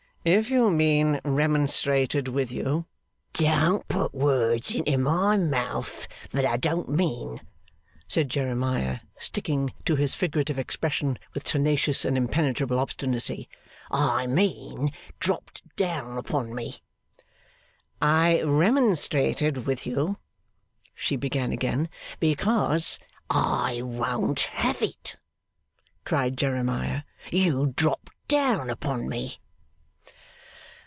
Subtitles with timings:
[0.23, 2.85] 'If you mean, remonstrated with you'
[3.33, 7.41] 'Don't put words into my mouth that I don't mean,'
[8.07, 13.49] said Jeremiah, sticking to his figurative expression with tenacious and impenetrable obstinacy:
[13.89, 16.75] 'I mean dropped down upon me.'
[17.99, 20.17] 'I remonstrated with you,'
[20.93, 21.89] she began again,
[22.19, 22.99] 'because'
[23.31, 25.15] 'I won't have it!'
[26.05, 27.01] cried Jeremiah.
[27.31, 29.39] 'You dropped down upon me.